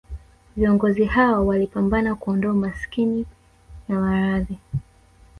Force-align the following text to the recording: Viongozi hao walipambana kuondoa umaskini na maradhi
Viongozi 0.55 1.05
hao 1.05 1.47
walipambana 1.47 2.15
kuondoa 2.15 2.51
umaskini 2.53 3.25
na 3.89 3.99
maradhi 3.99 4.57